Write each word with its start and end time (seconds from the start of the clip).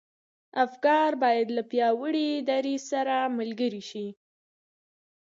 افکار 0.65 1.11
بايد 1.23 1.47
له 1.57 1.63
پياوړي 1.71 2.29
دريځ 2.49 2.81
سره 2.91 3.15
ملګري 3.37 3.83
شي. 3.89 4.07